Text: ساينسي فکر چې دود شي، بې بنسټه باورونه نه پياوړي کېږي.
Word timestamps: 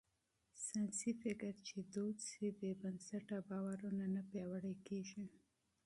ساينسي 0.65 1.11
فکر 1.23 1.53
چې 1.67 1.77
دود 1.93 2.17
شي، 2.29 2.47
بې 2.59 2.71
بنسټه 2.81 3.37
باورونه 3.49 4.05
نه 4.15 4.21
پياوړي 4.29 4.75
کېږي. 4.87 5.23